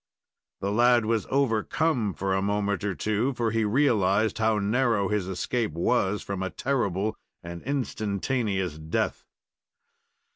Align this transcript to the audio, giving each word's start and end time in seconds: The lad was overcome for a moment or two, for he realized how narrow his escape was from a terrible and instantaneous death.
The 0.61 0.71
lad 0.71 1.05
was 1.05 1.27
overcome 1.29 2.15
for 2.15 2.33
a 2.33 2.41
moment 2.41 2.83
or 2.83 2.95
two, 2.95 3.33
for 3.35 3.51
he 3.51 3.63
realized 3.63 4.39
how 4.39 4.57
narrow 4.57 5.09
his 5.09 5.27
escape 5.27 5.73
was 5.73 6.23
from 6.23 6.41
a 6.41 6.49
terrible 6.49 7.15
and 7.43 7.61
instantaneous 7.61 8.79
death. 8.79 9.23